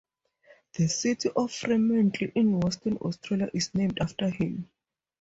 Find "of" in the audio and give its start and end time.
1.35-1.51